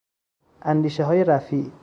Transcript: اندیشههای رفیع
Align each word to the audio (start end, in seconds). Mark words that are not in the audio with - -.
اندیشههای 0.61 1.23
رفیع 1.23 1.71